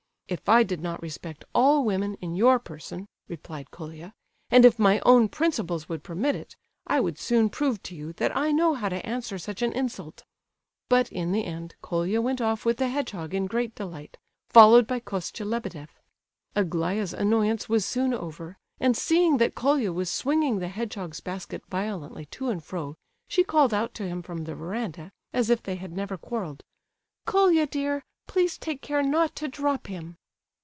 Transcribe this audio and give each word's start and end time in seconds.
"If 0.27 0.47
I 0.47 0.63
did 0.63 0.79
not 0.79 1.01
respect 1.01 1.43
all 1.53 1.83
women 1.83 2.15
in 2.21 2.37
your 2.37 2.57
person," 2.57 3.05
replied 3.27 3.69
Colia, 3.69 4.13
"and 4.49 4.63
if 4.63 4.79
my 4.79 5.01
own 5.05 5.27
principles 5.27 5.89
would 5.89 6.03
permit 6.03 6.37
it, 6.37 6.55
I 6.87 7.01
would 7.01 7.19
soon 7.19 7.49
prove 7.49 7.83
to 7.83 7.95
you, 7.97 8.13
that 8.13 8.33
I 8.33 8.53
know 8.53 8.73
how 8.73 8.87
to 8.87 9.05
answer 9.05 9.37
such 9.37 9.61
an 9.61 9.73
insult!" 9.73 10.23
But, 10.87 11.11
in 11.11 11.33
the 11.33 11.43
end, 11.43 11.75
Colia 11.81 12.21
went 12.21 12.39
off 12.39 12.63
with 12.63 12.77
the 12.77 12.87
hedgehog 12.87 13.33
in 13.33 13.45
great 13.45 13.75
delight, 13.75 14.17
followed 14.47 14.87
by 14.87 15.01
Kostia 15.01 15.45
Lebedeff. 15.45 15.99
Aglaya's 16.55 17.11
annoyance 17.11 17.67
was 17.67 17.83
soon 17.83 18.13
over, 18.13 18.57
and 18.79 18.95
seeing 18.95 19.35
that 19.35 19.53
Colia 19.53 19.91
was 19.91 20.09
swinging 20.09 20.59
the 20.59 20.69
hedgehog's 20.69 21.19
basket 21.19 21.61
violently 21.69 22.25
to 22.27 22.47
and 22.47 22.63
fro, 22.63 22.95
she 23.27 23.43
called 23.43 23.73
out 23.73 23.93
to 23.95 24.07
him 24.07 24.21
from 24.21 24.45
the 24.45 24.55
verandah, 24.55 25.11
as 25.33 25.49
if 25.49 25.61
they 25.61 25.75
had 25.75 25.91
never 25.91 26.17
quarrelled: 26.17 26.63
"Colia, 27.25 27.67
dear, 27.67 28.01
please 28.27 28.57
take 28.57 28.81
care 28.81 29.03
not 29.03 29.35
to 29.35 29.49
drop 29.49 29.87
him!" 29.87 30.15